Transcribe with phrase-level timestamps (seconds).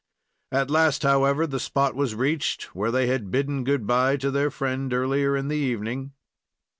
[0.51, 4.49] At last, however, the spot was reached where they had bidden good bye to their
[4.49, 6.13] friend, earlier in the evening.